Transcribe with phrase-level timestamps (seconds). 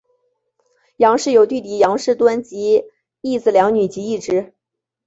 [0.97, 2.85] 杨氏有弟弟杨圣敦及
[3.21, 4.51] 一子两女及一侄。